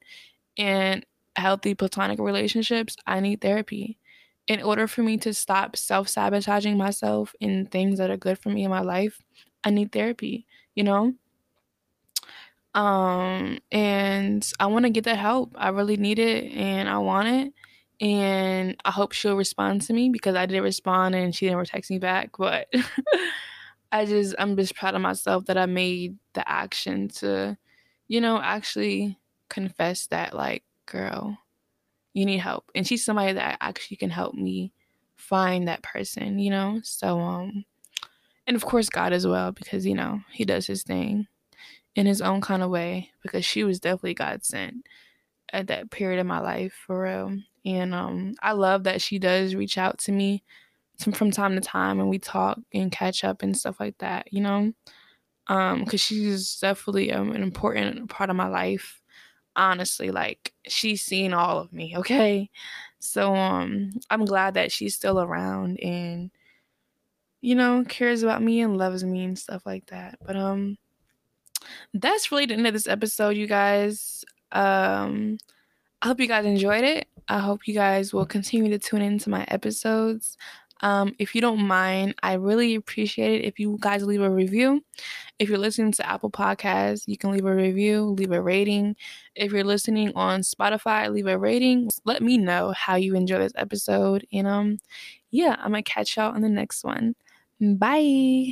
[0.57, 3.97] and healthy platonic relationships, I need therapy.
[4.47, 8.49] In order for me to stop self sabotaging myself in things that are good for
[8.49, 9.21] me in my life,
[9.63, 11.13] I need therapy, you know?
[12.73, 15.55] Um, and I want to get that help.
[15.57, 17.53] I really need it and I want it.
[18.05, 21.91] And I hope she'll respond to me because I did respond and she never text
[21.91, 22.31] me back.
[22.37, 22.67] But
[23.91, 27.57] I just, I'm just proud of myself that I made the action to,
[28.07, 29.19] you know, actually
[29.49, 31.37] confess that, like, girl,
[32.13, 32.69] you need help.
[32.75, 34.73] And she's somebody that actually can help me
[35.15, 36.81] find that person, you know?
[36.83, 37.65] So, um,
[38.47, 41.27] and of course, God as well, because, you know, He does His thing
[41.95, 44.87] in His own kind of way, because she was definitely God sent
[45.53, 47.37] at that period of my life, for real.
[47.65, 50.43] And um, I love that she does reach out to me
[51.13, 54.41] from time to time and we talk and catch up and stuff like that, you
[54.41, 54.73] know?
[55.47, 59.00] Um, because she's definitely um, an important part of my life
[59.55, 62.49] honestly like she's seen all of me okay?
[62.99, 66.31] So um i'm glad that she's still around and
[67.41, 70.17] you know cares about me and loves me and stuff like that.
[70.25, 70.77] But um
[71.93, 74.23] that's really the end of this episode you guys.
[74.51, 75.37] Um
[76.01, 77.07] i hope you guys enjoyed it.
[77.27, 80.37] I hope you guys will continue to tune into my episodes
[80.81, 84.83] um, if you don't mind, I really appreciate it if you guys leave a review.
[85.39, 88.95] If you're listening to Apple Podcasts, you can leave a review, leave a rating.
[89.35, 91.89] If you're listening on Spotify, leave a rating.
[92.05, 94.25] Let me know how you enjoy this episode.
[94.33, 94.79] And um,
[95.31, 97.15] yeah, I'm gonna catch y'all on the next one.
[97.59, 98.47] Bye.